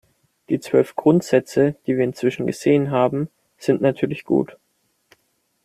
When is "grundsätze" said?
0.95-1.75